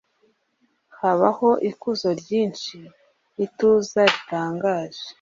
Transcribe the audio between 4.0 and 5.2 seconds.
ritangaje.